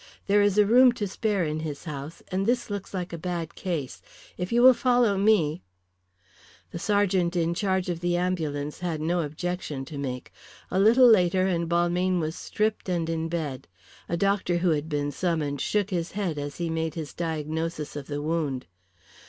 [0.25, 3.53] There is a room to spare in his house, and this looks like a bad
[3.53, 4.01] case.
[4.35, 5.61] If you will follow me"
[6.71, 10.31] The sergeant in charge of the ambulance had no objection to make.
[10.71, 13.67] A little later and Balmayne was stripped and in bed.
[14.09, 18.07] A doctor who had been summoned shook his head as he made his diagnosis of
[18.07, 18.65] the wound.